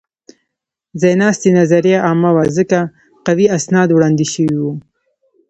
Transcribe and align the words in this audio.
ځایناستې 1.01 1.49
نظریه 1.59 1.97
عامه 2.05 2.31
وه؛ 2.35 2.45
ځکه 2.57 2.79
قوي 3.25 3.45
اسناد 3.57 3.89
وړاندې 3.91 4.25
شوي 4.33 4.55
وو. 4.59 4.73